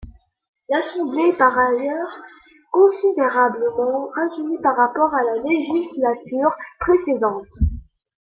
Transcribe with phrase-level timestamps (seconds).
[0.69, 2.09] L'assemblée est par ailleurs
[2.71, 7.45] considérablement rajeunie par rapport à la législature précédente.